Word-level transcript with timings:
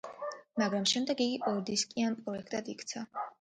მაგრამ 0.61 0.87
შემდეგ 0.91 1.21
იგი 1.25 1.35
ორდისკიან 1.51 2.17
პროექტად 2.25 2.73
იქცა. 2.75 3.05